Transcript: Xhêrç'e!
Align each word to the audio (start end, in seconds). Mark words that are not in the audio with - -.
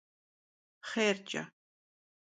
Xhêrç'e! 0.89 1.43